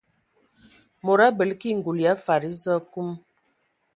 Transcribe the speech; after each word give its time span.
Mod 1.05 1.19
abələ 1.27 1.55
ki 1.61 1.69
ngul 1.77 1.97
ya 2.05 2.13
fadi 2.23 2.47
eza 2.53 2.71
akum. 2.79 3.09